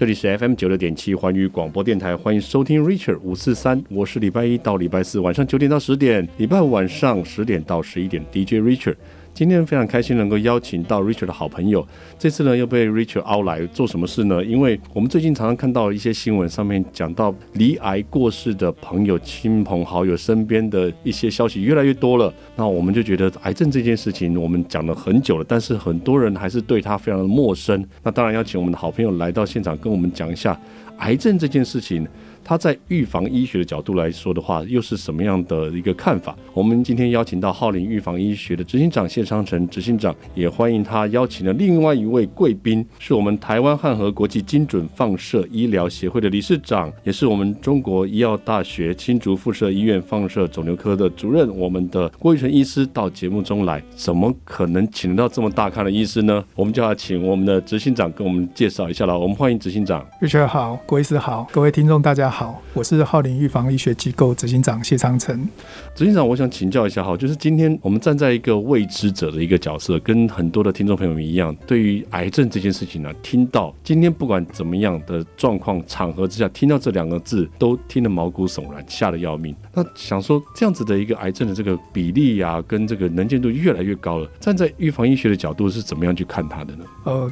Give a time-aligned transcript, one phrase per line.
[0.00, 8.96] 这里是 FM 九六点七环宇广播电台，欢迎收听 Richard 五四三，我是礼拜一到礼拜四晚上九点到十点，礼拜五晚上十点到十一点 DJ Richard。
[9.32, 11.86] 今天非常开心能够邀请到 Richard 的好朋友，
[12.18, 14.44] 这次呢又被 Richard 邀来做什么事呢？
[14.44, 27.82] 因为我们最近常常看到一些新闻上面讲到离癌过世的朋友、亲朋好友身边的一些消息越来越多了，那我们就觉得癌症这件事情我们讲了很久了，但是很多人还是对他非常的陌生。
[28.02, 30.58] 那当然要请我们的好朋友来到现场跟我们讲一下
[30.98, 32.06] 癌症这件事情。
[32.50, 36.36] 他在预防医学的角度来说的话，又是什么样的一个看法？
[36.52, 53.80] 我们今天邀请到浩林预防医学的执行长谢昌成执行长，也欢迎他邀请了另外一位贵宾，是我们台湾汉和国际精准放射医疗协会的理事长，也是我们中国医药大学青竹附设医院放射肿瘤科的主任，我们的郭玉成医师到节目中来。
[53.94, 56.44] 怎么可能请得到这么大咖的医师呢？
[56.56, 59.16] 我们就要请我们的执行长跟我们介绍一下了。
[59.16, 60.04] 我们欢迎执行长。
[60.20, 62.39] 玉成好，郭医师好，各位听众大家好。
[62.40, 65.46] 好，我是浩林预防医学机构执行长谢昌成。
[65.94, 79.54] 执行长，我想请教一下哈，就是今天我们站在一个未知者的一个角色，跟很多的听众朋友们一样，对于癌症这件事情呢，听到今天不管怎么样的状况场合之下，听到这两个字都听得毛骨悚然，吓得要命。
[79.74, 86.86] 那想说这样子的一个癌症的这个比例呀、啊，跟这个能见度越来越高了，站在预防医学的角度是怎么样去看它的呢？
[87.04, 87.30] 呃。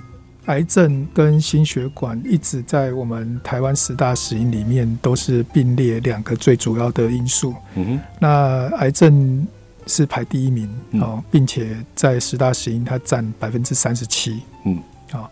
[0.49, 7.55] 癌症跟心血管一直在我们台湾十大死因里面都是并列两个最主要的因素。
[7.75, 9.47] 嗯，那癌症
[9.87, 10.69] 是排第一名
[11.01, 14.41] 哦，并且在十大死因它占百分之三十七。
[14.65, 14.79] 嗯，
[15.13, 15.29] 啊，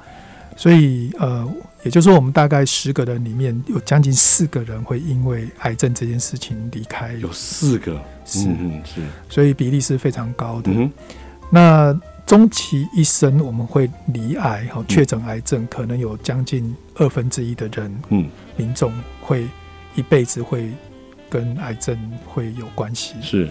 [0.54, 1.50] 所以呃，
[1.82, 7.14] 也就是说，我们大概十个人里面有将近四个人会因为癌症这件事情离开。
[7.14, 10.70] 有四个，是嗯是，所以比例是非常高的。
[10.70, 10.92] 嗯，
[11.50, 11.98] 那。
[12.26, 19.46] 终其一生，我们会罹癌，哈，确诊癌症，可能有将近二分之一的人，嗯，民众会
[19.94, 20.68] 一辈子会
[21.30, 21.96] 跟癌症
[22.26, 23.14] 会有关系。
[23.22, 23.48] 是，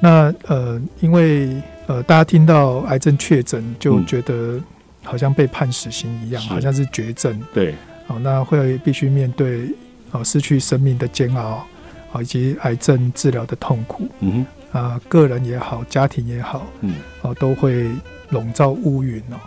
[0.00, 4.58] 那呃，因为呃，大家听到癌症确诊，就觉得
[5.04, 7.38] 好像被判死刑一样，好像是绝症。
[7.52, 7.74] 对，
[8.06, 9.68] 好，那会必须面对
[10.10, 11.66] 啊失去生命的煎熬，
[12.12, 14.08] 啊，以及癌症治疗的痛苦。
[14.20, 14.46] 嗯哼。
[14.76, 17.88] 啊，个人也好，家庭也好，嗯，哦，都会
[18.28, 19.40] 笼罩乌云哦。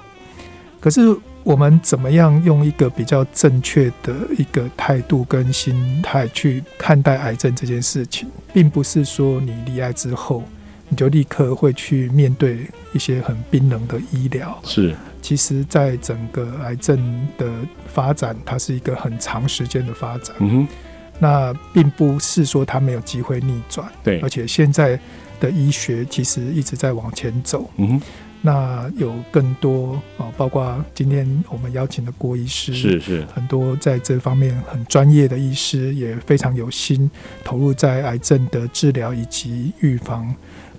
[0.79, 10.43] 可是，我们怎么样用一个比较正确的一个态度跟心态去看待癌症这件事情，并不是说你罹癌之后，
[10.87, 14.57] 你就立刻会去面对一些很冰冷的医疗。
[14.63, 17.47] 是，其实，在整个癌症的
[17.87, 20.35] 发展，它是一个很长时间的发展。
[20.39, 20.67] 嗯哼。
[21.19, 24.97] 那并不是说它没有机会逆转，对，而且现在
[25.37, 27.69] 的医学其实一直在往前走。
[27.75, 28.01] 嗯，
[28.41, 37.11] 那有更多啊，包括今天我们邀请的郭医师，是是，很多在这方面很专业的医师也非常有心
[37.43, 40.33] 投入在癌症的治疗以及预防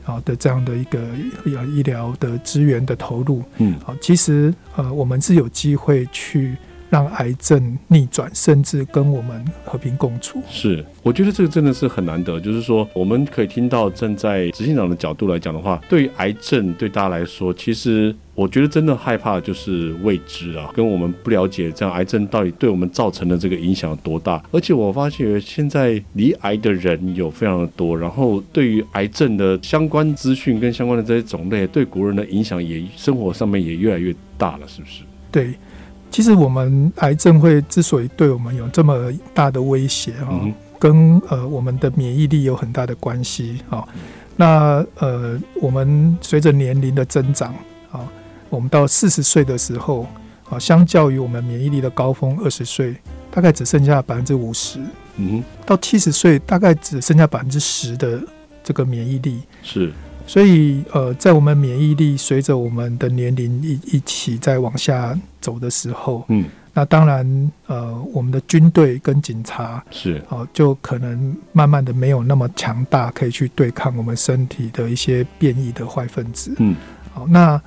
[0.06, 0.98] 啊的这样的一个
[1.66, 3.42] 医疗的资源的投入。
[3.58, 6.56] 嗯，好，其实呃，我们是有机会去。
[6.90, 10.42] 让癌症逆转，甚至跟我们和平共处。
[10.50, 12.38] 是，我觉得这个真的是很难得。
[12.40, 24.42] 就是说，我们可以听到站在执行长的角度来讲的话，对于癌症，对大家来说，其实我觉得真的害怕就是未知啊，跟我们不了解这样癌症到底对我们造成的这个影响有多大。
[24.50, 35.04] 而且我发现现在离癌的人有非常的多，然后对于癌症的相关资讯跟相关的这些种类，对国人的影响也生活上面也越来越大了，是不是？
[35.30, 35.54] 对。
[36.10, 40.28] 其实我们癌症会之所以对我们有这么大的威胁啊，
[40.78, 43.86] 跟呃我们的免疫力有很大的关系啊。
[44.36, 47.54] 那呃，我们随着年龄的增长
[47.92, 48.00] 啊，
[48.48, 50.06] 我们到四十岁的时候
[50.48, 52.96] 啊，相较于我们免疫力的高峰二十岁，
[53.30, 54.80] 大概只剩下百分之五十。
[55.16, 58.18] 嗯，到七十岁大概只剩下百分之十的
[58.64, 59.42] 这个免疫力。
[59.62, 59.92] 是。
[60.26, 76.76] 所以，呃，在我们免疫力随着我们的年龄一一起在往下走的时候，嗯，那当然，呃，我们的军队跟警察是，哦、呃，就可能慢慢的没有那么强大，可以去对抗我们身体的一些变异的坏分子，嗯，
[77.12, 77.60] 好，那。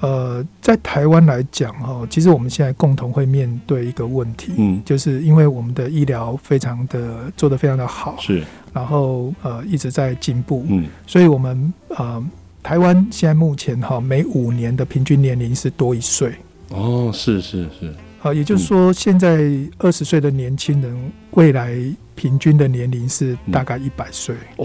[0.00, 12.24] 呃，在台湾来讲，哈，其实我们现在共同会面对一个问题，嗯，就是因为我们的医疗非常的做得非常的好，是，然后呃一直在进步，嗯，所以我们呃
[12.62, 16.32] 台湾现在目前哈每五年的平均年龄是多一岁，
[16.70, 17.92] 哦，是是是，
[18.22, 20.96] 呃，也就是说现在二十岁的年轻人
[21.32, 21.76] 未来
[22.14, 24.64] 平均的年龄是大概一百岁，哦，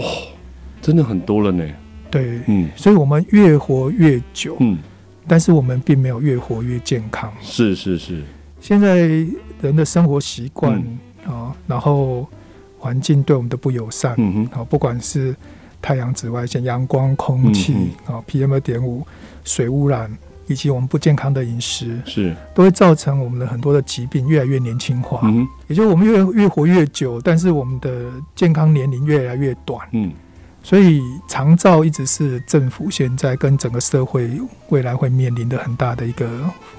[0.80, 1.68] 真的很多了呢，
[2.08, 4.78] 对，嗯，所以我们越活越久，嗯。
[5.26, 7.32] 但是我们并没有越活越健康。
[7.40, 8.22] 是是是。
[8.60, 8.96] 现在
[9.60, 10.82] 人的生活习惯
[11.26, 12.26] 啊、然后
[12.78, 15.34] 环境对我们的不友善，嗯哼，不管是
[15.80, 17.72] 太阳紫外线、阳光、空气
[18.06, 19.06] 啊、嗯、PM 二点五、
[19.44, 20.10] 水污染，
[20.46, 25.20] 以及我们不健康的饮食，是都会造成我们的很多的疾病越来越年轻化。
[25.24, 29.80] 嗯，也就是我们越越活越久，但是我们的健康年龄越来越短。
[29.92, 30.12] 嗯。
[30.64, 34.30] 所以长照一直是政府现在跟整个社会
[34.70, 36.26] 未来会面临的很大的一个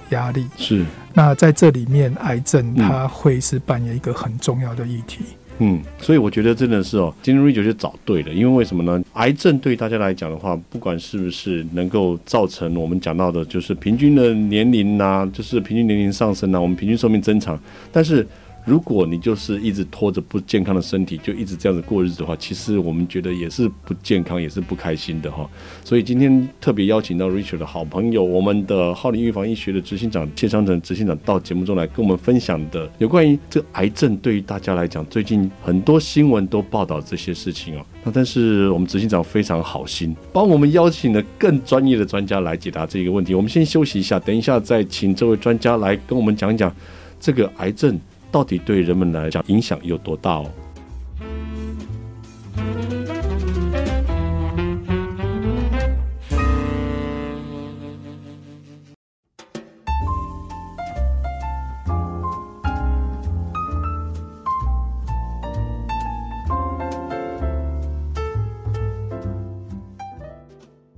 [0.09, 0.47] 压力。
[0.57, 0.83] 是。
[1.13, 5.19] 那在这里面，癌症它会是扮演一个很重要的议题。
[5.59, 9.01] 嗯，所以我觉得真的是哦，今天 Richard 就找对了，因为为什么呢？
[9.13, 17.57] 癌症对大家来讲的话，不管是不是能够造成我们讲到的，就是平均的年龄呐、啊，就是平均年龄上升呐、啊，我们平均寿命增长，
[17.91, 18.27] 但是。
[18.65, 25.47] 如果你就是一直拖着不健康的身体，就一直这样子过日子的话，其实我们觉得也是不健康，也是不开心的哈。
[25.83, 37.85] 所以今天特别邀请到 Richard 的好朋友，我们的浩林预防医学的执行长谢昌成执行长到节目中来跟我们分享的有关于这个癌症对于大家来讲，最近很多新闻都报道这些事情哦。
[38.03, 43.35] 那但是我们执行长非常好心，帮我们邀请了更专业的专家来解答这个问题。
[43.35, 46.75] 我们先休息一下，等一下再请这位专家来跟我们讲一讲
[47.19, 47.99] 这个癌症。
[48.35, 50.51] 到底对人们来讲影响有多大哦？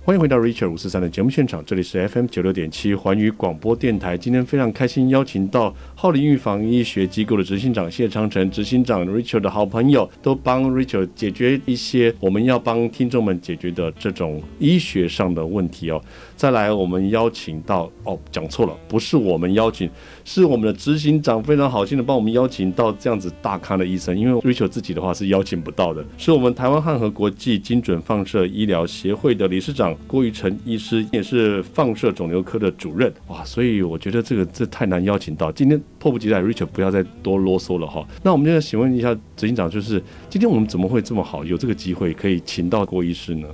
[0.04, 4.16] 欢迎回到 Richard 五四三的节目现场，这里是 FM 九六点七环宇广播电台。
[4.16, 16.00] 今天非常开心邀请到浩林预防医学机构的执行长谢昌成执行长，Richard 的好朋友，都帮 Richard 解决一些我们要帮听众们解决的这种医学上的问题哦。
[16.36, 19.90] 再来，我们邀请到哦，讲错了，不是我们邀请，
[20.24, 29.92] 是我们的执行长非常好心的帮我们邀请到这样子大咖的医生，因为 Richard 自己的话是邀请不到的，是我们台湾汉和国际精准放射医疗协会的理事长。
[30.06, 35.50] 郭玉成医师也是放射肿瘤科的主任哇，所以我觉得这个这太难邀请到。
[35.50, 38.06] 今天迫不及待，Richard 不要再多啰嗦了哈。
[38.22, 43.48] 那我们现在请问一下执行长，就是今天我们怎么会这么好，有这个机会可以请到郭医师呢？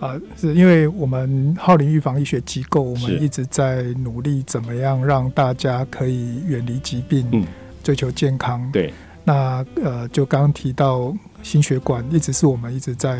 [0.00, 7.44] 啊，是因为我们浩林预防医学机构，我们一直在努力怎么样让大家可以远离疾病，嗯，
[7.82, 8.70] 追求健康。
[8.72, 8.92] 对，
[9.24, 11.12] 那呃，就刚刚提到
[11.42, 13.18] 心血管，一直是我们一直在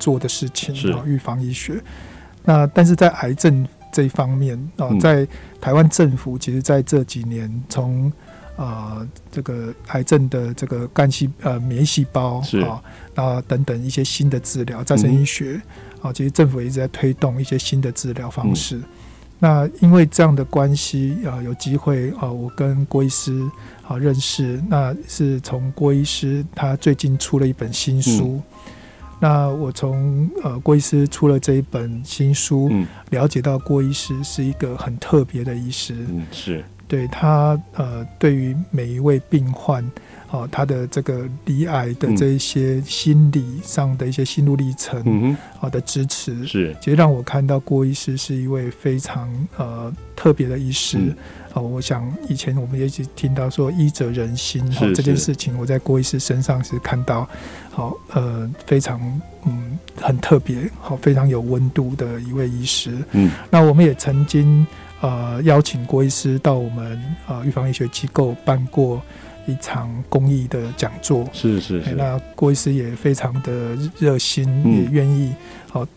[0.00, 1.80] 做的事情，是预防医学。
[2.44, 5.26] 那但是在癌症这一方面啊，在
[5.60, 8.12] 台湾政府其实在这几年从
[8.56, 12.82] 啊这个癌症的这个干细呃免疫细胞啊，
[13.14, 15.60] 啊等等一些新的治疗，再生医学
[16.00, 18.80] 啊，其实政府一直在推动一些新的治疗方式。
[19.38, 23.46] 那因为这样的关系啊，有机会啊，我跟郭医师
[23.86, 28.40] 啊认识，那是从郭医师他最近出了一本新书。
[29.18, 36.64] 那我从呃郭医师出了这一本新书，嗯，了解到郭医师是一个很特别的医师，嗯，是。
[36.88, 39.84] 对他呃对于每一位病患，
[40.30, 50.98] 哦、呃，他的这个罹癌的这一些心理上的一些心路历程，嗯好的支持，是，其实让我看到郭医师是一位非常呃特别的医师。
[50.98, 51.16] 嗯。
[51.54, 57.26] 哦，我想以前我们也一直听到说医者仁心，哦，这件事情我在郭医师身上是看到，
[57.70, 59.00] 好呃非常
[59.46, 62.98] 嗯很特别，好非常有温度的一位医师。
[63.12, 64.66] 嗯，那我们也曾经
[65.00, 69.00] 呃邀请郭医师到我们呃预防医学机构办过
[69.46, 71.28] 一场公益的讲座。
[71.32, 71.94] 是是是。
[71.94, 75.32] 那郭医师也非常的热心，嗯，也愿意。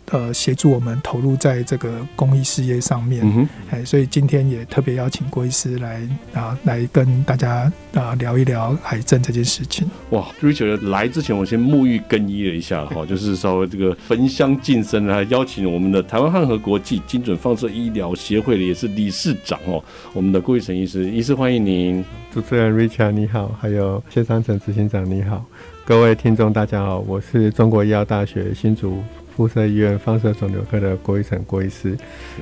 [0.08, 6.02] 呃，协助我们投入在这个公益事业上面，嗯哼，所以今天也特别邀请郭医师来
[6.34, 9.90] 啊，来跟大家啊聊一聊癌症这件事情。
[10.10, 22.04] 哇，Richard 来之前，我先沐浴更衣了一下哈，就是稍微这个焚香净身，啊邀请我们的台湾汉和国际精准放射医疗协会的也是理事长哦，我们的郭医生医师，医师欢迎您。
[22.32, 25.44] 主持人 Richard 你好，还有谢昌成执行长你好，
[25.84, 29.02] 各位听众大家好，我是中国医药大学新竹。
[29.36, 31.98] 附设医院放射肿瘤科的郭医生郭医师，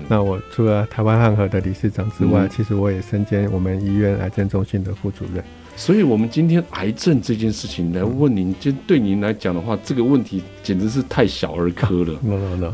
[0.09, 5.43] 那我除了台湾汉和的理事长之外，嗯、其实我也身兼我们医院癌症中心的副主任。
[5.75, 12.19] 所以，我们今天癌症这件事情来问您，就对您来讲的话，这个问题简直是太小儿科了。
[12.23, 12.73] No No No，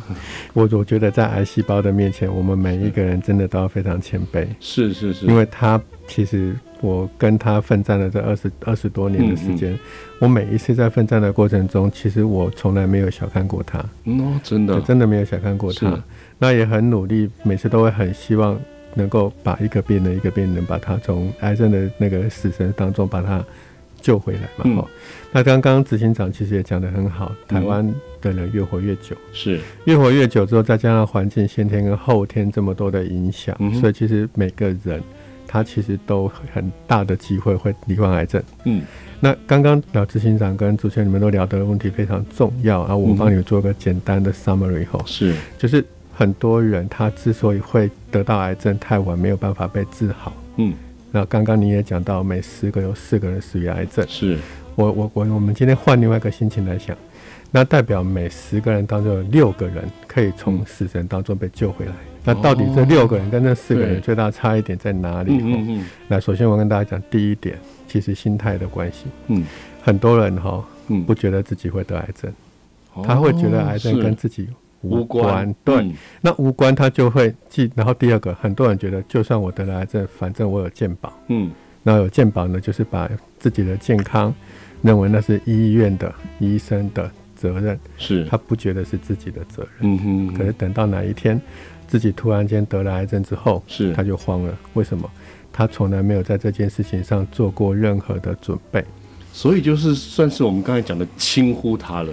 [0.53, 4.47] 我我觉得在癌细胞的面前，我们每一个人真的都要非常谦卑。
[4.61, 6.55] 是是是，因为他其实。
[6.83, 9.79] 我跟他奋战了这二十二十多年的时间，嗯嗯，
[10.19, 13.79] 我每一次在奋战的过程中，其实我从来没有小看过他。
[13.79, 15.97] 哦，真的，真的没有小看过他。
[16.37, 18.59] 那也很努力，每次都会很希望
[18.95, 23.41] 能够把一个病人一个病人把他从癌症的那个死神当中把他
[24.01, 24.81] 救回来嘛。
[24.81, 24.87] 哈、
[25.31, 27.89] 那刚刚执行长其实也讲得很好，台湾
[28.21, 29.57] 的人越活越久，是。
[29.85, 35.01] 越活越久之后，再加上环境先天跟后天这么多的影响，嗯、所以其实每个人
[35.53, 38.41] 他其实都很大的机会会罹患癌症。
[38.63, 38.81] 嗯。
[39.19, 50.73] 那刚刚老执行长跟主持人你们都聊的问题非常重要啊，我帮你做个简单的 summary 后，是，就是很多人他之所以会得到癌症太晚，没有办法被治好，嗯，
[51.11, 54.39] 那刚刚你也讲到，每十个有四个人死于癌症，是。
[54.75, 56.97] 我我我我们今天换另外一个心情来想，
[57.51, 65.31] 那代表每十个人当中有六个人可以从死神当中被救回来，嗯、那到底这六个人跟那四个人最大差异点在哪里？
[65.33, 67.57] 嗯嗯嗯，那首先我跟大家讲第一点。
[67.85, 69.45] 其实心态的关系，嗯，
[69.83, 72.33] 很多人哈，嗯，不觉得自己会得癌症，
[73.03, 74.47] 他会觉得癌症跟自己
[74.81, 77.71] 无关，对，那无关他就会记。
[77.75, 81.51] 然后第二个，很多人觉得，就算我得了癌症，反正我有健保，嗯，
[81.83, 84.33] 那有健保呢，就是把自己的健康
[84.81, 88.25] 认为那是医院的医生的责任，是。
[88.25, 91.39] 他不觉得是自己的责任，嗯哼，可是等到哪一天
[91.93, 95.07] 自己突然间得了癌症之后，是他就慌了，为什么？
[95.51, 98.83] 他从来没有在这件事情上做过任何的准备，
[99.31, 102.11] 所以就是算是我们刚才讲的轻忽他了。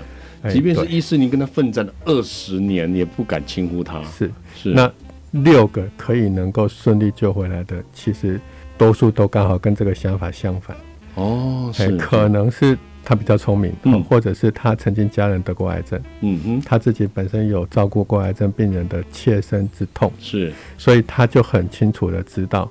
[0.50, 4.02] 即便是伊斯林跟他奋战了二十年，也不敢轻忽他。
[4.02, 4.72] 是是。
[4.74, 4.92] 那
[5.30, 8.38] 六个可以能够顺利救回来的，其实
[8.76, 10.76] 多数都刚好跟这个想法相反。
[11.14, 11.96] 哦，是。
[11.96, 22.70] 可能是他比较聪明，嗯，或者是他曾经家人得过癌症，嗯哼，他自己本身有照顾过癌症病人的切身之痛，是，所以他就很清楚的知道。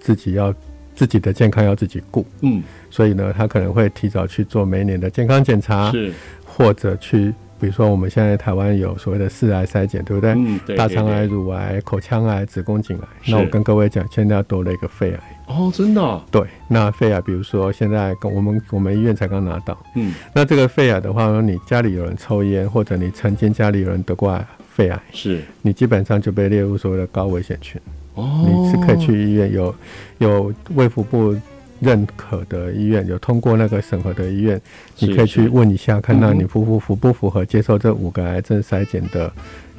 [0.00, 0.54] 自己要
[0.94, 6.12] 自己的健康要自己顾，嗯，所以呢，他可能会提早去做每年的健康检查，是，
[6.46, 10.30] 或者去，比如说我们现在台湾有所谓的四癌筛检，对不对？
[10.30, 10.76] 嗯，对，对，对。
[10.76, 13.08] 大肠癌、乳癌、口腔癌、子宫颈癌。
[13.26, 15.37] 那我跟各位讲，现在要多了一个肺癌。
[15.48, 16.24] 哦，真的啊？
[16.30, 24.38] 对，那肺癌，比如说现在跟我们我们医院才刚拿到，嗯，那这个肺癌的话，你家里有人抽烟，或者你曾经家里有人得过
[24.70, 27.80] 肺癌，是，你基本上就被列入所谓的高危险群。
[28.14, 29.74] 哦你是可以去医院，有
[30.18, 31.34] 有卫福部
[31.80, 34.60] 认可的医院，有通过那个审核的医院，
[34.98, 39.32] 你可以去问一下，看到你符不符不符合接受这五个癌症筛检的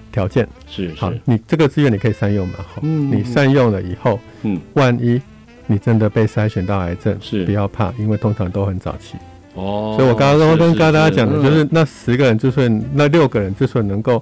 [0.09, 0.47] 条件。
[0.65, 2.55] 是好，你这个资源你可以善用嘛？
[2.65, 5.21] 好，你善用了以后，嗯，万一
[5.69, 9.15] 你真的被筛选到癌症，是不要怕，因为通常都很早期。
[9.53, 14.21] 哦，所以我刚刚跟跟大家讲的就是，那十个人之所以那六个人之所以能够。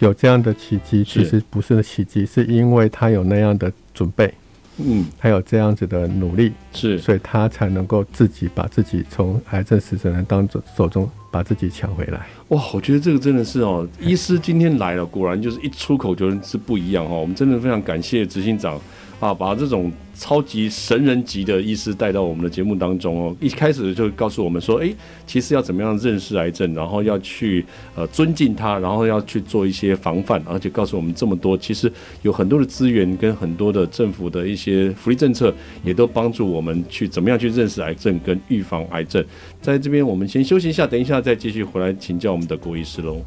[0.00, 4.32] 有这样的奇迹，其实不是奇迹，是因为他有那样的准备，
[4.78, 12.26] 嗯，他有这样子的努力，是，所以他才能够自己把自己从癌症死神的当中手中把自己抢回来。
[12.48, 17.20] 哇，我觉得这个真的是哦，医师今天来了，果然就是一出口就是不一样哦。
[17.20, 18.80] 我们真的非常感谢执行长
[19.20, 19.92] 啊，把这种。
[20.12, 24.92] 超级神人级的医师带到我们的节目当中哦，一开始就告诉我们说，哎，
[25.26, 39.24] 其实要怎么样认识癌症，然后要去呃尊敬他，然后要去做一些防范，而且告诉我们这么多，其实有很多的资源跟很多的政府的一些福利政策，也都帮助我们去怎么样去认识癌症跟预防癌症。
[39.62, 43.24] 在这边我们先休息一下，等一下再继续回来请教我们的郭医师喽。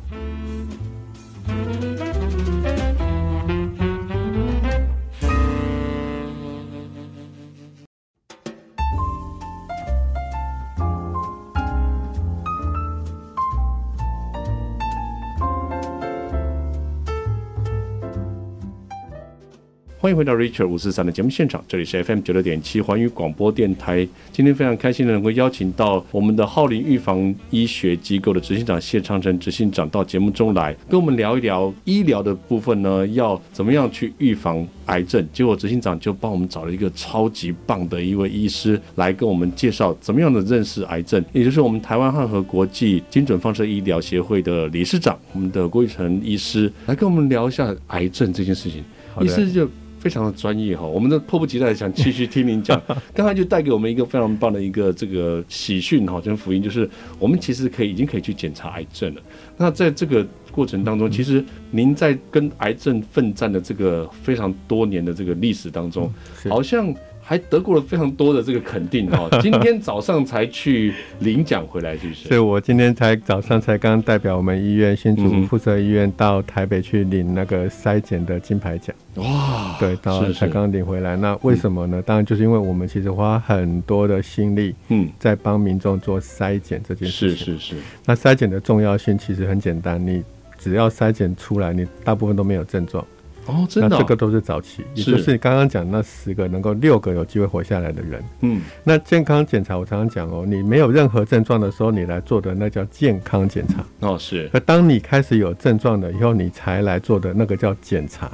[20.03, 24.05] 欢迎回到 Richard 五四三的节目现场，这里是 FM 九六点七环宇广播电台。
[24.33, 35.25] 今天非常开心的能够邀请到我们的浩林预防医学机构的执行长谢昌成执行长到节目中来，跟我们聊一聊医疗的部分呢，要怎么样去预防癌症。
[35.31, 48.83] 结果执行长就帮我们找了一个超级棒的一位医师来跟我们介绍怎么样的认识癌症，也就是我们台湾汉和国际精准放射医疗协会的理事长，我们的郭玉成医师来跟我们聊一下癌症这件事情。
[49.21, 49.65] 医师就。
[50.03, 52.81] 非常的专业哈，我们都迫不及待想继续听您讲。
[53.15, 59.21] 刚才就带给我们一个非常棒的一个这个喜讯哈，跟福音，就是我们其实可以已经可以去检查癌症了。
[59.55, 61.41] 那在这个过程当中，其实
[61.71, 66.13] 您在跟癌症奋战的这个非常多年的这个历史当中，
[66.49, 66.93] 好像。
[67.25, 72.27] 还得过了非常多的这个肯定哦， 今天早上才去领奖回来，是不是？
[72.27, 78.93] 所以我今天才早上才刚代表我们医院新竹附设医院到台北去领那个筛检的金牌奖。
[79.15, 81.15] 哇，对，到才刚领回来。
[81.15, 82.01] 那为什么呢？
[82.01, 87.37] 当然就是因为我们其实花很多的心力，嗯，在帮民众做筛检这件事情。
[87.37, 87.75] 是是是。
[88.05, 90.23] 那筛检的重要性其实很简单，你
[90.57, 93.05] 只要筛检出来，你大部分都没有症状。
[93.45, 98.23] 哦，真的、哦，那这个都是早期，也就是你刚刚讲那十个能够六个有机会活下来的人。
[98.41, 103.85] 嗯，那健康检查我常常讲哦，你没有任何症状的时候你来做的那叫健康检查。
[103.99, 104.49] 哦，是。
[104.53, 108.31] 那当你开始有症状了以后，你才来做的那个叫检查。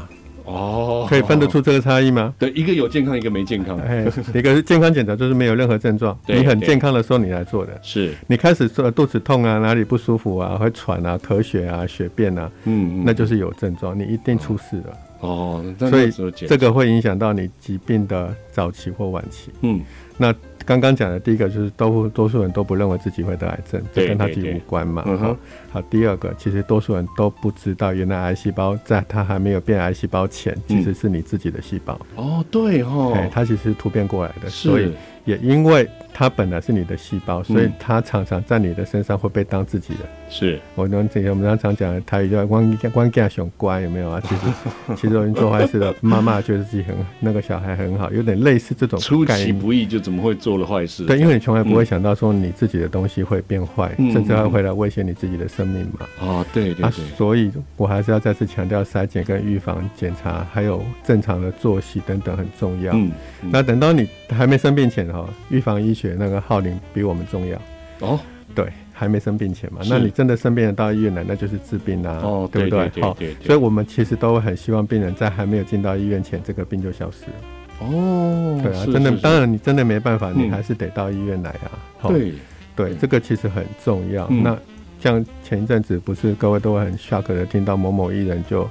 [0.49, 2.33] 哦，可以分得出这个差异吗？
[2.39, 3.79] 对，一个有健康，一个没健康。
[3.79, 7.79] 哎，一个是健康检查，就是没有任何症状，你很健康的时候你来做的。
[7.83, 14.97] 是，你开始说肚子痛啊，哪里不舒服啊，会喘啊，咳血啊，血便啊，嗯，那就是有症状，你一定出事了。
[15.19, 16.11] 哦，所以
[16.47, 19.51] 这个会影响到你疾病的早期或晚期。
[19.61, 19.79] 嗯，
[20.17, 20.33] 那。
[20.65, 25.03] 刚刚讲的第一个就是都多数人都不认为自己会得癌症，这跟他自己无关嘛。
[25.71, 31.99] 好，第二个其实多数人都不知道，原来癌细胞在它还没有变癌细胞前，其实是你自己的细胞。
[32.17, 32.23] 嗯。
[32.23, 34.91] 哦，对哦，它其实是突变过来的，所以。
[35.25, 35.87] 也因为
[36.19, 39.99] 它本来是你的细胞，所以它常常在你的身上会被当自己的。
[40.29, 44.21] 是我们之前我们常常讲的台语叫“光光家熊乖”，有没有啊？
[44.27, 44.41] 其实
[44.97, 51.05] 其实我们做坏事的妈妈觉得自己很那个小孩很好，有点类似这种出其不意就怎么会做了坏事？
[51.05, 56.05] 对，因为你从来不会想到说你自己的东西会变坏，嗯、甚至还会来威胁你自己的生命嘛。
[56.19, 62.91] 哦，对对对，啊，所以我还是要再次强调，筛检跟预防检查，还有正常的作息等等很重要。
[62.91, 63.09] 嗯，
[63.41, 67.59] 嗯，那等到你还没生病前哈，预防医学那个号令比我们重要
[67.99, 68.19] 哦。
[68.55, 72.89] 对，还没生病前嘛，那你真的生病了到医院来，那就是治病啊，哦，对不对？
[73.01, 77.87] 好，所以我们其实都很希望病人在还没有进到医院前，这个病就消失了。
[77.87, 82.09] 哦，对啊，真的，当然你真的没办法，你还是得到医院来啊。
[82.09, 82.33] 对，
[82.75, 84.27] 对，这个其实很重要。
[84.27, 84.57] 那
[84.99, 88.67] 像前一阵子，不是各位都会很 shock 的听到某某艺人就。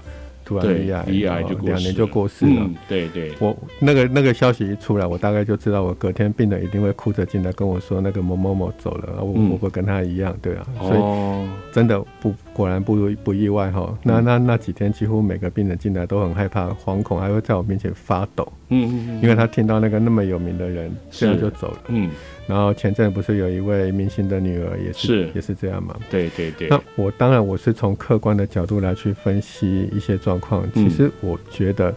[0.49, 2.63] 突然罹癌，罹癌就两年就过世了。
[2.65, 13.95] 嗯、对对，我那个那个消息一出来，我大概就知道，我隔天病人一定会哭着进来跟我说，那个某某某走了，我我会跟他一样，对啊，所以真的不果然不不意外哈。
[14.03, 18.51] 那那那几天，几乎每个病人进来都很害怕、惶恐，还会在我面前发抖。
[18.71, 21.79] 嗯嗯嗯，因为他听到那个那么有名的人这样就走了。
[21.89, 22.09] 嗯。
[22.49, 25.95] 然后前阵不是有一位明星的女儿也是，是也是这样嘛？
[26.11, 26.67] 对对对。
[26.69, 30.67] 那我当然我是从客观的角度来去分析一些状况。
[30.73, 31.95] 其实我觉得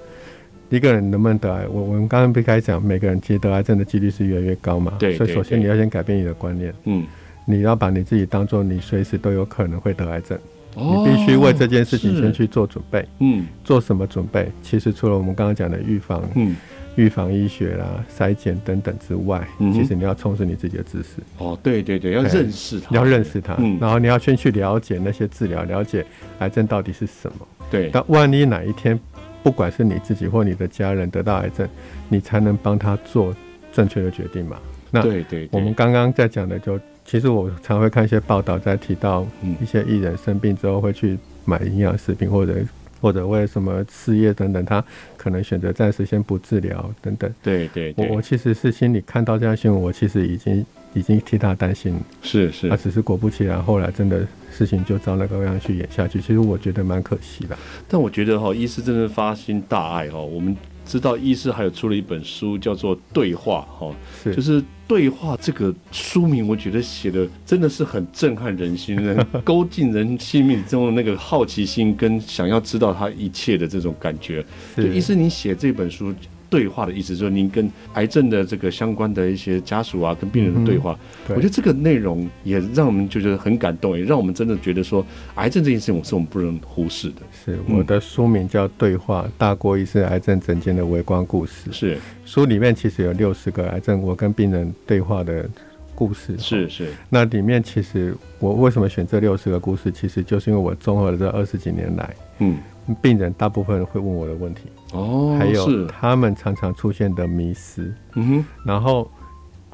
[0.68, 4.94] 一个人能不能得癌，我我们刚刚不开始讲，每个人其实得癌症的几率是越来越高嘛。
[5.00, 5.16] 对。
[5.16, 6.74] 所以首先你要先改变你的观念。
[6.84, 7.06] 嗯。
[7.46, 10.38] 你要把你自己当做你随时都有可能会得癌症。
[10.76, 11.06] 哦。
[11.08, 13.08] 你必须为这件事情先去做准备。
[13.20, 13.48] 嗯。
[13.64, 14.52] 做什么准备？
[14.62, 16.22] 其实除了我们刚刚讲的预防。
[16.36, 16.58] 嗯。
[16.96, 21.22] 预防医学啦、筛检等等之外，嗯、其实你要充实你自己的知识。
[21.38, 26.06] 哦，对对对，要认识它，要认识它，嗯、然后你要先去了解那些治疗，了解
[26.40, 27.48] 癌症到底是什么。
[27.70, 29.00] 对，但万一哪一天，
[29.42, 31.68] 不管是你自己或你的家人得到癌症，
[32.10, 33.34] 你才能帮他做
[33.72, 34.58] 正确的决定嘛？
[34.92, 39.26] 那对对，我们刚刚在讲的就，就其实我常会看一些报道，在提到
[39.62, 42.54] 一些艺人生病之后会去买营养食品或者。
[43.02, 44.84] 或者为什么失业等等，他
[45.18, 47.34] 可能选择暂时先不治疗等等。
[47.42, 52.00] 对对，对，我我其实是心里看到这样新闻，我其实已经已经替他担心。
[52.22, 56.22] 是是，他只是果不其然，后来真的事情就照那个样去演下去。
[56.22, 57.58] 其实我觉得蛮可惜的。
[57.88, 60.56] 但我觉得哈，医师真的发心大爱哈，我们。
[60.84, 74.44] 知道医师还有出了一本书，叫做《对话》哈，是就是对话这个书名，我觉得写的真的是很震撼人心，能 勾进人心命中的那个好奇心跟想要知道他一切的这种感觉。
[74.76, 76.14] 是就意思，你写这本书。
[76.52, 81.00] 对话的意思就是您跟癌症的这个相关的一些家属啊，跟病人的对话。
[81.30, 85.04] 嗯、我觉得这个内容也让我们就觉得很感动，也让我们真的觉得说，
[85.36, 87.22] 癌症这件事情，我是我们不能忽视的。
[87.32, 91.70] 是我的书名叫《对话：大郭医师癌症诊间的微观故事》。
[91.74, 95.50] 是书里面其实有六十个癌症我跟病人对话的
[95.96, 96.38] 故事。
[96.38, 96.90] 是是。
[97.10, 102.58] 那里面其实我为什么选这六十个故事，其实就是因为我综合了这二十几年来，嗯。
[102.96, 109.10] 病人大部分人会问我的问题哦，还有他们常常出现的迷失，嗯哼，然后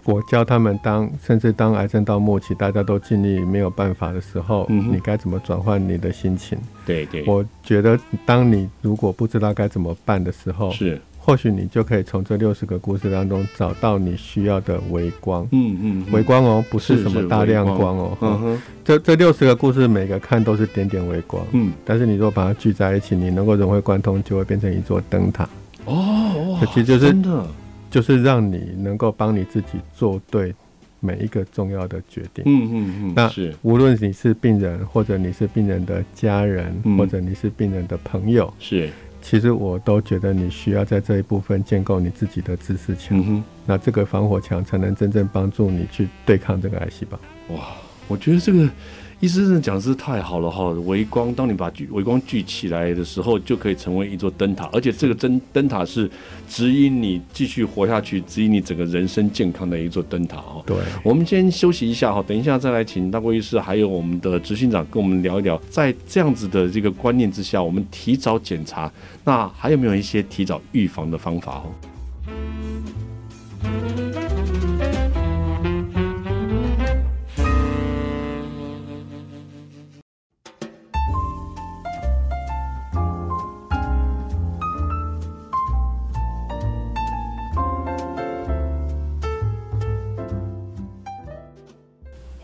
[0.05, 6.57] 我教他们当甚至当癌症到末期，大家都尽力没有办法的时候，嗯哼，你该怎么转换你的心情？
[6.85, 11.01] 对对，我觉得当你如果不知道该怎么办的时候，是。
[11.27, 15.45] 或许你就可以从这六十个故事当中找到你需要的微光。
[15.51, 18.17] 嗯嗯，微光哦，不是什么大亮光哦。
[18.21, 21.45] 嗯哼，这这六十个故事每个看都是点点微光。
[21.51, 25.49] 嗯，但是你如果把它聚在一起，你能够融会贯通，就会变成一座灯塔。
[25.83, 27.45] 哦，其实就是真的，
[27.91, 30.55] 就是让你能够帮你自己做对
[31.01, 32.45] 每一个重要的决定。
[32.45, 38.89] 嗯嗯嗯，那是无论你是病人，或者你是病人的家人，或者你是病人的朋友，是。
[39.29, 47.19] 其实我都觉得你需要在这一部分建构你自己的知识墙，嗯、那这个防火墙才能真正帮助你去对抗这个癌细胞。
[47.49, 47.75] 哇，
[48.07, 48.69] 我觉得这个
[49.19, 50.69] 医师的讲的是太好了哈！
[50.85, 56.07] 微光，当你把聚微光聚起来的时候，就可以成为一座灯塔，而且这个灯灯塔是
[56.47, 60.61] 指引你继续活下去，指引你整个人生健康的一座灯塔哦。
[60.67, 68.91] 对，我们先休息一下哈，等一下再来请大郭医师还有我们的执行长跟我们聊一聊，在这样子的这个观念之下，我们提早检查，
[69.23, 71.73] 那还有没有一些提早预防的方法哦？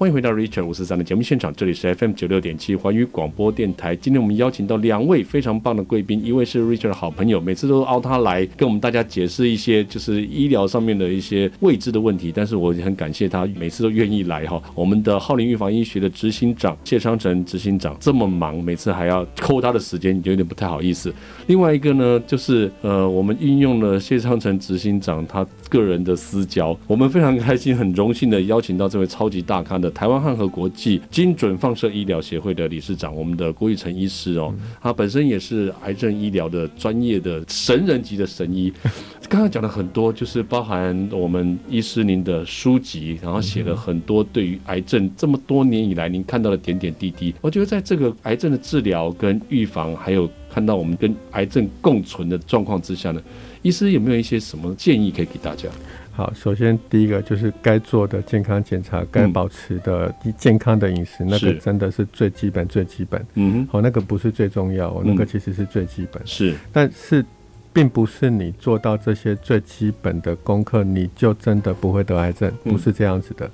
[0.03, 3.95] 欢迎回到 Richard 五四三的节目现场，这里是 FM 九六点七环宇广播电台。
[3.95, 14.61] 今天我们邀请到两位非常棒的贵宾，一位是 Richard 的好朋友，每次都邀他来跟我们大家解释一些就是医疗上面的一些未知的问题，但是我很感谢他每次都愿意来哈。
[14.75, 21.13] 我们的浩林预防医学的执行长谢昌成执行长这么忙，每次还要扣他的时间，有点不太好意思。
[21.47, 29.92] 另外一个呢，就是呃，我们运用了谢昌成执行长他个人的私交，我们非常开心，很荣幸的邀请到这位超级大咖的。
[29.93, 38.73] 台湾汉和国际精准放射医疗协会的理事长，我们的郭育诚医师哦，他本身也是癌症医疗的专业的神人级的神医。
[39.29, 47.33] 刚刚讲了很多，就是包含我们医师您的书籍，然后写了很多对于癌症这么多年以来您看到的点点滴滴。
[47.41, 53.21] 我觉得在这个癌症的治疗跟预防，还有看到我们跟癌症共存的状况之下呢，
[53.61, 55.67] 医师有没有一些什么建议可以给大家？
[56.15, 63.25] 好，首先第一个就是该做的健康检查，该保持的健康的饮食，嗯，那个真的是最基本最基本。
[63.33, 66.21] 嗯，好，那个不是最重要，那个其实是最基本。
[66.23, 67.25] 是，但是
[67.73, 73.49] 并不是你做到这些最基本的功课，你就真的不会得癌症，不是这样子的。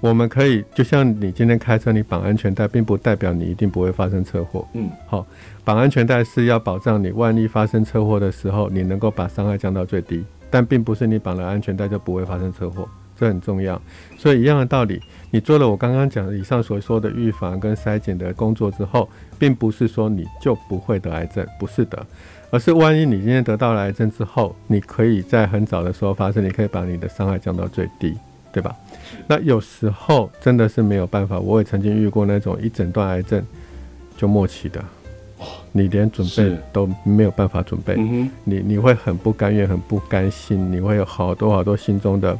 [0.00, 4.66] 我们可以就像你今天开车，你绑安全带，并不代表你一定不会发生车祸。
[4.72, 5.26] 嗯，好，
[5.62, 10.24] 绑安全带是要保障你万一发生车祸的时候，你能够把伤害降到最低。
[10.50, 13.80] 但并不是你绑了安全带就不会发生车祸，这很重要。
[14.16, 19.08] 所以一样的道理，你做了我刚刚讲的以上所说的预防跟筛检的工作之后，
[19.38, 22.06] 并不是说你就不会得癌症，不是的，
[22.50, 28.16] 而是万一你今天得到了癌症之后，你可以在很早的时候发生，你可以把你的伤害降到最低，
[28.52, 28.74] 对吧？
[29.26, 33.44] 那有时候真的是没有办法，我也曾经遇过那种一诊断癌症
[34.16, 34.82] 就末期的。
[35.72, 42.38] 你连准备都没有办法准备，嗯、你你会很不甘愿，很不甘心，你会有好多好多心中的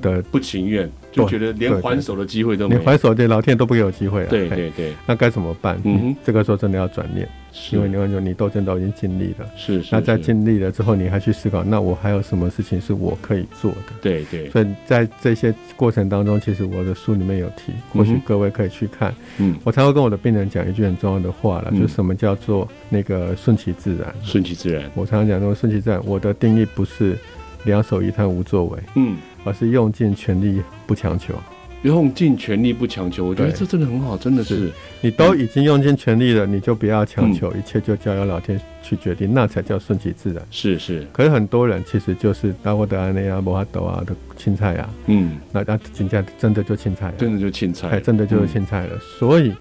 [0.00, 0.90] 的不情愿。
[1.24, 4.28] 就觉得连还手的机会都没有，连还手，对老天都不给我机会了。
[4.28, 5.80] 对对对，那该怎么办？
[5.84, 7.28] 嗯，这个时候真的要转念，
[7.72, 9.46] 因为你会说你斗争都已经尽力了。
[9.56, 9.88] 是是。
[9.92, 13.92] 那在尽力了之后，你还去思考，那我还有什么事情是我可以做的？
[14.00, 14.48] 对对。
[14.50, 19.14] 所以在这些过程当中，其实我的书里面有提，或许各位可以去看。
[19.38, 19.56] 嗯。
[19.64, 24.14] 我才会跟我的病人讲一句很重要的话了，就是什么叫做那个顺其自然。
[24.22, 24.90] 顺其自然。
[24.94, 27.16] 我常常讲说顺其自然，我的定义不是
[27.64, 28.78] 两手一摊无作为。
[28.96, 29.16] 嗯。
[29.44, 31.34] 而是用尽全力不强求，
[31.82, 34.72] 用尽全力不强求，我觉得这真的很好，真的是，是。
[35.00, 40.42] 你都已经用尽全力了，你就不要强求，嗯，一切就交由老天去决定，那才叫顺其自然。
[40.50, 49.52] 是是，可是很多人其实就是大获得安内啊、摩哈斗啊的青菜啊，嗯，那那真正真的就青菜，真的就青菜，哎，真的就是青菜了，嗯，所以。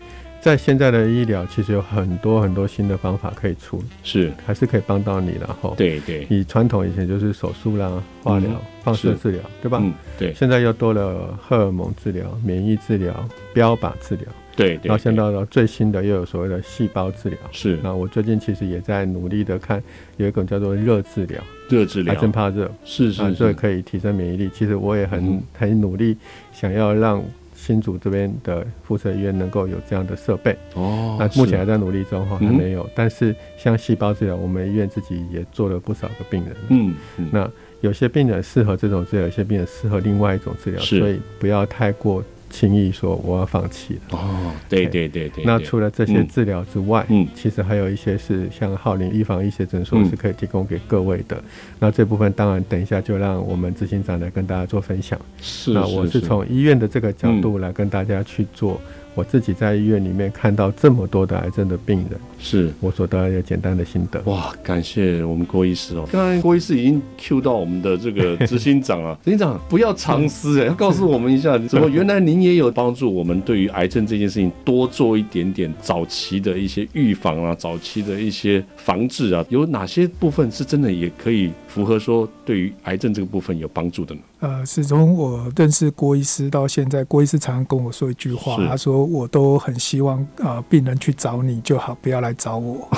[0.47, 5.75] 在现在的医疗，其实有很多很多新的方法可以出，是还是可以帮到你然后。
[5.77, 9.77] 对对，以传统以前就是手术啦、化疗、嗯、放射治疗，对吧？
[9.83, 10.33] 嗯，对。
[10.33, 14.87] 现在又多了荷尔蒙治疗、免疫治疗、标靶治疗，对，对。
[14.87, 17.77] 然后现在到了最新的又有所谓的细胞治疗，是。
[17.83, 19.83] 那我最近其实也在努力的看，
[20.15, 24.49] 有一种叫做热治疗，热治疗，癌症怕热，是是是，这可以提升免疫力。
[24.53, 26.15] 其实我也很、嗯、很努力，
[26.53, 27.21] 想要让。
[27.67, 32.83] 新竹这边的附设医院能够有这样的设备哦，那目前还在努力中哈，还没有。
[32.83, 36.55] 嗯、但是像细胞治疗，我们医院自己也做了不少个病人。
[36.69, 37.51] 嗯，嗯，那
[37.81, 42.23] 有些病人适合这种治疗，有些病人适合另外一种治疗，所以不要太过。
[42.49, 45.43] 轻易说我要放弃了哦，对对对对。
[45.43, 51.35] 那除了这些治疗之外，嗯，其实还有一些是像浩林预防医学诊所是可以提供给各位的。
[51.37, 51.43] 嗯、
[51.79, 55.19] 那这部分当然等一下就让我们执行长来跟大家做分享。
[55.41, 58.79] 是，那我是从医院的这个角度来跟大家去做。
[59.17, 64.21] 我自己在医院里面看到这么多的癌症的病人，是我所得到一个简单的心得。
[64.25, 66.07] 哇，感谢我们郭医师哦！
[66.11, 84.21] 刚才郭医师已经 Q 到我们的这个 执行长啊，执行长不要藏私哎，要告诉我们一下， 怎么原来您也有帮助我们对于癌症这件事情多做一点点早期的一些预防啊，早期的一些防治啊，有哪些部分是真的也可以符合说对于癌症这个部分有帮助的呢？
[84.39, 92.89] 呃，是从我认识郭医师到现在，郭医师常常跟我说一句话，他说我都很希望呃病人去找你就好，不要来找我。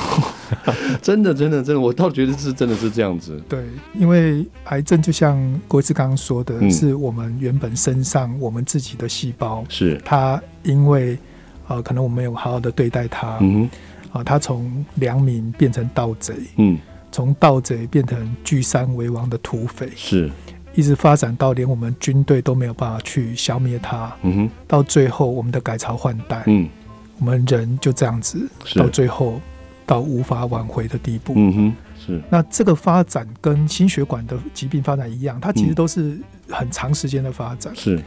[1.02, 3.38] 真的，真的，真的，我倒觉得是真的是这样子。
[3.50, 5.38] 对，因为癌症就像
[5.68, 11.20] 郭医师刚刚说的，嗯、是我们原本身上我们自己的细胞，是它因为
[11.68, 13.70] 呃可能我们没有好好的对待它，嗯
[14.12, 16.78] 啊、呃，它从良民变成盗贼，嗯，
[17.20, 20.32] 从盗贼变成聚山为王的土匪，是。
[20.74, 26.70] 一直发展到连我们军队都没有办法去消灭它，嗯哼，到最后我们的改朝换代，嗯，
[27.18, 29.42] 我们人就这样子，到最后
[29.86, 32.22] 到无法挽回的地步，嗯哼，是。
[32.30, 36.18] 那这个发展跟心血管的疾病发展一样，它其实都是
[36.50, 38.02] 很长时间的发展，是。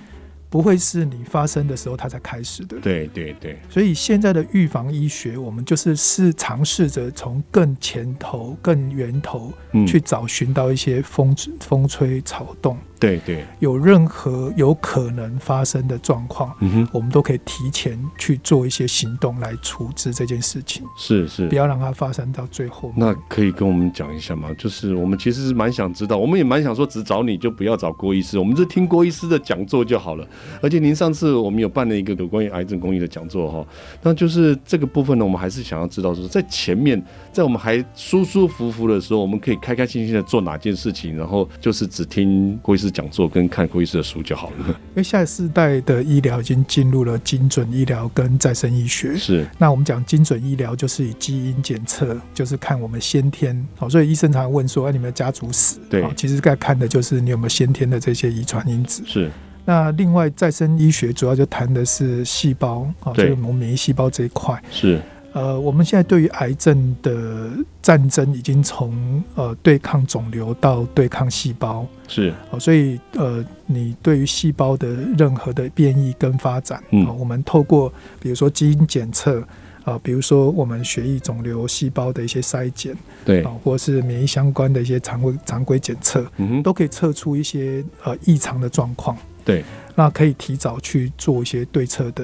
[0.52, 2.78] 不会是你发生的时候它才开始的。
[2.78, 3.58] 对对对。
[3.70, 9.50] 所以现在的预防医学，我们就是是尝试着从更前头、更源头
[9.86, 12.76] 去找寻到一些风风吹草动。
[13.02, 20.84] 对对，有任何有可能发生的状况，嗯哼，我们都可以提前去做一些行动来处置这件事情。
[20.96, 22.92] 是是，不要让它发生到最后。
[22.96, 24.50] 那可以跟我们讲一下吗？
[24.56, 30.24] 就是我们其实是蛮想知道，我们也蛮想说，只找你就不要找郭医师，我们就听郭医师的讲座就好了。
[30.60, 33.66] 而且您上次我们有办了一个有关于癌症公益的讲座哈，
[34.00, 42.91] 那就是这个部分呢，我们还是想要知道说，在前面，在我们还舒舒服服的时候，我们可以开开心心的做哪件事情，然后就是只听郭医师。
[42.92, 49.16] 讲座跟看郭医师的书就好了，因为下一世代的医疗已经进入了精准医疗跟再生医学。
[49.16, 53.66] 是，那我们讲精准医疗就是以基因检测，就是看我们先天。
[53.76, 59.02] 好，所以医生常常问说：“哎，你们的家族史？”对，其实该看的就是你有没有先天的这些遗传因子。
[59.06, 59.30] 是。
[59.64, 64.60] 那另外再生医学主要就谈的是细胞，啊，就是我们免疫细胞这一块。
[64.70, 65.00] 是。
[65.32, 72.32] 呃，我们现在对于癌症的战争已经从呃对抗肿瘤到对抗细胞，是。
[72.50, 77.90] 哦，所以呃，你对于细胞的任何的变异跟发展，嗯，我们透过
[78.20, 79.42] 比如说基因检测
[79.84, 89.16] 啊，比如说我们血液肿瘤细胞的一些筛检，对，啊或是免疫相关的一些常规常规检测，嗯哼，都可以测出一些呃异常的状况，
[89.46, 89.64] 对，
[89.94, 92.22] 那可以提早去做一些对策的。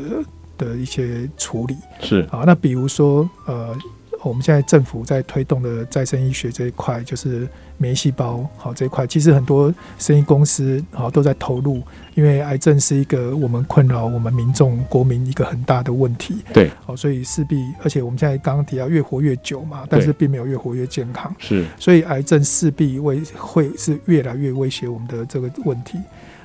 [0.59, 3.75] 的一些处理是啊，那比如说呃，
[4.23, 11.81] 我们现在政府在推动的再生医学这一块，就是免疫细胞好这一块，其实很多生意公司好都在投入，
[12.16, 16.38] 因为癌症是一个我们困扰我们民众国民一个很大的问题。
[16.53, 21.33] 对，好，所以势必，而且我们现在刚刚提到越活越久嘛，但是并没有越活越健康。
[21.38, 25.97] 是，所以癌症势必会会是越来越威胁我们的这个问题。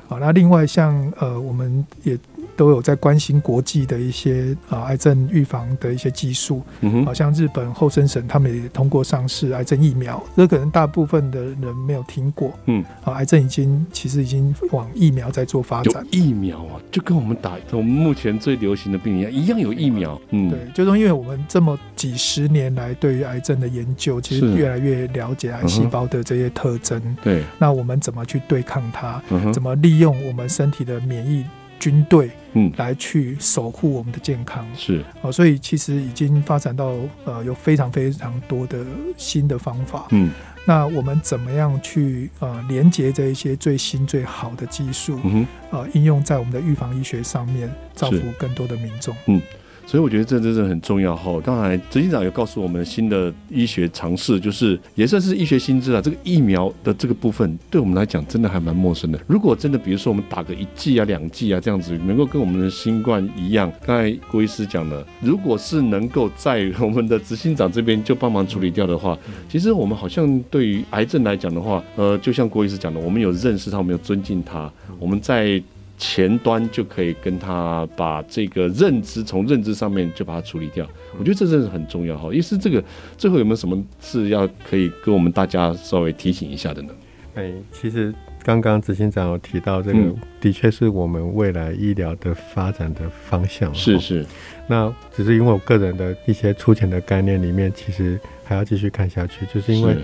[0.07, 2.15] 好，那另外像呃，我们也。
[2.55, 31.43] 都有在关心国际的一些啊癌症预防的一些技术，嗯哼，好像日本厚生省他们也通过上市癌症疫苗，这可能大部分的人没有听过，嗯，啊，癌症已经其实已经往疫苗在做发展，疫苗啊，就跟我们打我们目前最流行的病一样，一样有疫苗，嗯，对，就是因为我们这么几十年来对于癌症的研究，其实越来越了解癌细胞的这些特征，对，那我们怎么去对抗它，怎么利用我们身体的免疫
[31.83, 34.65] 军队，嗯，来去守护我们的健康。
[34.73, 35.03] 是。
[35.21, 36.93] 哦，所以其实已经发展到
[37.25, 38.85] 呃有非常非常多的
[39.17, 40.31] 新的方法，嗯，
[40.65, 49.41] 那我们怎么样去呃连接这一些最新最好的技术，嗯哼，呃应用在我们的预防医学上面，造福更多的民众，嗯。
[49.85, 51.39] 所以我觉得这真的很重要哈。
[51.43, 56.01] 刚才执行长有告诉我们新的医学尝试，就是也算是医学新知啊。
[56.01, 59.19] 这个疫苗的这个部分，对我们来讲真的还蛮陌生的。
[59.27, 69.17] 如果真的，比如说我们打个一剂啊、两剂啊这样子，能够跟我们的新冠一样，刚才郭医师讲的，如果是能够在我们的执行长这边就帮忙处理掉的话，
[69.49, 75.61] 其实我们好像对于癌症来讲的话，呃，就像郭医师讲的，我们有认识他，我们有尊敬他，我们在。
[76.05, 80.85] 前端就可以跟他把这个认知从认知上面就把它处理掉，
[81.17, 82.29] 我觉得这真的是很重要哈。
[82.33, 82.83] 意思，这个
[83.17, 86.89] 最后有没有什么事要可以跟我们大家稍微提醒一下的呢？
[87.35, 88.13] 哎，其实
[88.43, 93.73] 刚刚执行长有提到这个，嗯、的确是我们未来医疗的发展的方向。
[93.73, 94.25] 是是，
[94.67, 99.95] 那只是因为我个人的一些粗浅的概念里面，其实还要继续看下去，就是因为。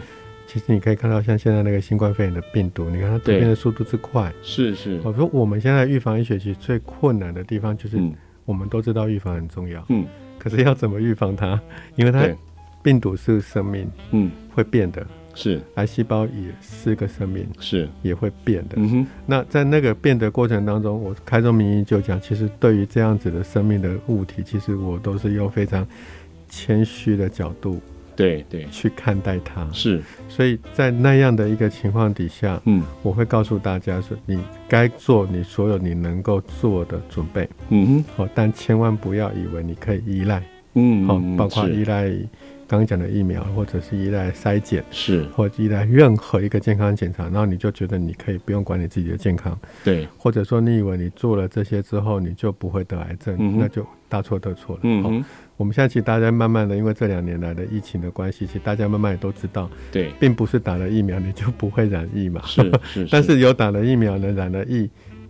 [0.51, 4.99] 其实你可以看到，像现在那个新冠肺炎的病毒，你看它突变的速度之快，是是。
[5.03, 8.01] 我说我们现在预防医学其实最困难的地方，就是
[8.45, 10.07] 我们都知道预防很重要，嗯，
[10.39, 11.61] 可是要怎么预防它？
[11.95, 12.27] 因为它
[12.81, 15.05] 病毒是生命，嗯，会变的。
[15.35, 17.87] 是，癌细胞也是个生命，是。
[18.01, 18.75] 也会变的。
[18.77, 25.87] 嗯哼，那在那个变的过程当中，我开宗明义就讲，其实对于这样子的生命的物体，其实我都是用非常
[26.49, 27.79] 谦虚的角度，
[28.19, 29.65] 对对，去看待它。
[29.71, 37.49] 是，所以在那样的一个情况底下，嗯，我会告诉大家说，你该做你所有你能够做的准备。
[37.69, 42.11] 嗯哼，好，但千万不要以为你可以依赖，嗯，好，包括依赖。
[42.69, 54.81] 刚刚讲的疫苗，或者是依赖筛检，是，或依赖任何一个健康检查，然后你就觉得你可以不用管你自己的健康，对，或者说你以为你做了这些之后，你就不会得癌症，嗯、那就大错特错了。
[54.83, 55.25] 嗯哼，
[55.59, 64.89] 我们现在其实大家慢慢的，因为这两年来的疫情的关系，其实大家慢慢也都知道，对，并不是打了疫苗你就不会染疫嘛，是 是，是，但是有打了疫苗呢，染了疫，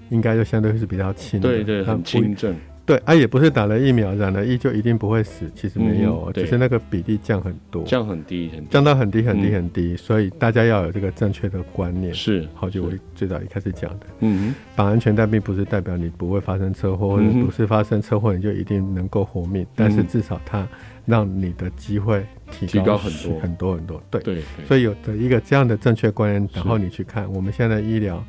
[0.09, 2.55] 应该就相对是比较轻的，对对，很轻症。
[2.89, 12.11] 对，啊，也不是打了疫苗染了疫就一定不会死，其实没有，嗯、只是那个比例降很多，降很低，很低降到很低很低很低，嗯，所以大家要有这个正确的观念。
[12.11, 20.67] 是，好，就我最早一开始讲的，嗯，绑安全带并不是代表你不会发生车祸，或者不是发生车祸你就一定能够活命，嗯，但是至少它
[21.05, 24.03] 让你的机会提高很多很多很多。
[24.09, 28.25] 对，对，对，所以有的一个这样的正确观念，然后你去看我们现在医疗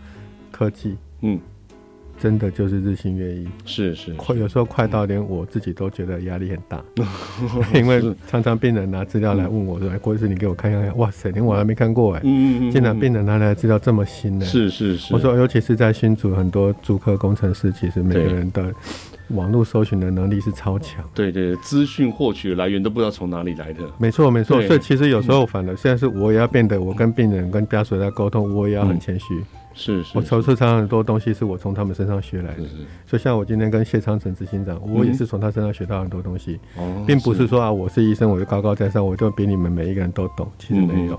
[0.52, 1.40] 科技，嗯。
[2.20, 6.84] 真的就是日新月异，是是，快有时候快到连我自己都觉得压力很大，
[7.74, 14.44] 因为常常病人拿资料来问我说：“哎，郭医师，你给我看看看，哇塞，连我还没看过哎，嗯嗯，竟然病人拿来资料这么新呢？
[14.44, 18.70] 是是是，我说尤其是在新竹，很多租客工程师，其实每个人的
[19.28, 29.42] 网络搜寻的能力是超强，对对，资讯获取来源都不知道从哪里来的，没错没错，所以其实有时候反而现在是我也要变得，我跟病人跟家属在沟通，我也要很谦虚。
[29.80, 32.64] 是，是，我筹措常很多东西是我从他们身上学来的，
[33.06, 41.18] 就像我今天跟谢昌成执行长，我也是从他身上学到很多东西，嗯、并不是说啊，我是医生，我就高高在上，我就比你们每一个人都懂，其实没有，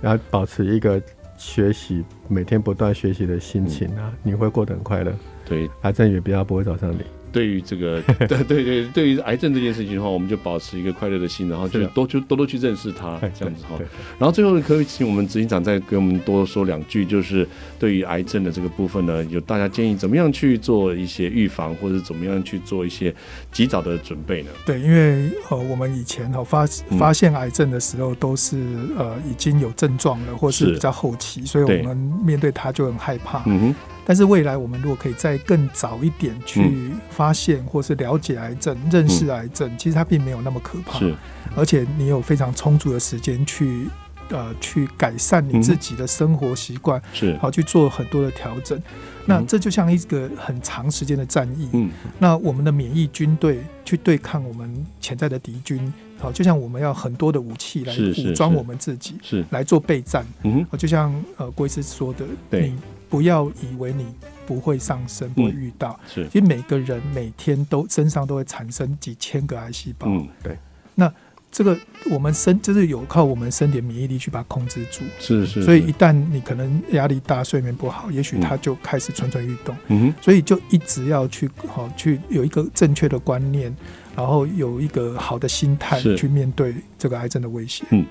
[0.00, 1.00] 然后保持一个
[1.38, 5.12] 学习，每天不断学习的心情啊、嗯，你会过得很快乐，
[5.44, 7.02] 对，癌症也比较不会找上你。
[7.32, 13.78] 对于这个， 对对对，对于癌症这件事情的话，我们就保持一个快乐的心，然后就多去多多去认识它，这样子哈。
[14.18, 17.46] 然后最后可以请我们执行长再给我们多说两句，就是
[17.78, 23.14] 对于癌症的这个部分呢，有大家建议怎么样去做一些预防，或者怎么样去做一些
[23.52, 24.50] 及早的准备呢？
[24.64, 26.66] 对，因为呃，我们以前哈发
[26.98, 28.56] 发现癌症的时候都是
[28.96, 33.42] 呃已经有症状了，或是比较后期，所以我们面对它就很害怕。
[33.46, 33.74] 嗯哼。
[34.08, 40.96] 但是未来我们如果可以再更早一点去发现或是了解癌症、嗯、认识癌症，其实它并没有那么可怕。
[41.00, 41.12] 是，
[41.56, 43.88] 而且你有非常充足的时间去
[44.28, 48.80] 呃去改善你自己的生活习惯，是好去做很多的调整。
[49.28, 51.68] 那这就像一个很长时间的战役。
[51.72, 51.90] 嗯，
[52.20, 60.24] 那我们的免疫军队去对抗我们潜在的敌军，好，就像我们要很多的武器来武装我们自己，是来做备战。
[60.44, 62.72] 嗯，就像呃郭医师说的，对。
[63.16, 64.04] 不要以为你
[64.46, 65.98] 不会上升，不会遇到。
[66.04, 70.06] 嗯、是，其实每个人每天都身上都会产生几千个癌细胞。
[70.06, 70.54] 嗯，对。
[70.94, 71.10] 那
[71.50, 71.74] 这个
[72.10, 75.02] 我们身就是有靠我们身体免疫力去把它控制住。
[75.18, 75.62] 是是。
[75.62, 79.74] 所以一旦你可能压力大、睡眠不好，也许它就开始蠢蠢欲动。
[79.86, 80.12] 嗯。
[80.20, 83.74] 所以就一直要去好去有一个正确的观念，
[84.14, 87.82] 然后有一个好的心态去面对这个癌症的威胁。
[87.92, 88.04] 嗯。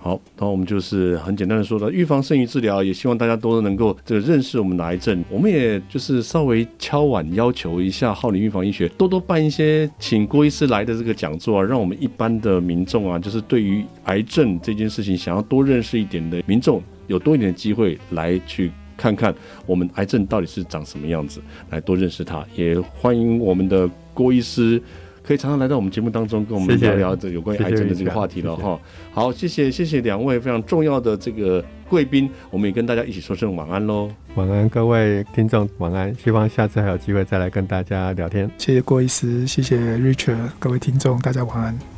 [0.00, 5.24] 好，那我们就是很简单的说了，预防胜于治疗，也希望大家都能够这个认识我们的癌症。
[5.28, 19.34] 我们也就是稍微敲碗要求一下浩林预防医学多多办一些请郭医师来的这个讲座啊，让我们一般的民众啊，就是对于癌症这件事情想要多认识一点的民众，有多一点的机会来去看看
[19.66, 22.44] 我们癌症到底是长什么样子，来多认识它。
[22.54, 24.80] 也欢迎我们的郭医师。
[25.26, 28.78] 可以常常来到我们节目当中，跟我们聊聊这有关于癌症的这个话题了哈。
[29.10, 34.10] 好，谢谢谢谢两位非常重要的这个贵宾，我们也跟大家一起说声晚安喽。
[34.34, 36.14] 晚安，各位听众，晚安。
[36.16, 38.50] 希望下次还有机会再来跟大家聊天。
[38.58, 41.93] 谢谢郭医师，谢谢 Richard，各位听众，大家晚安。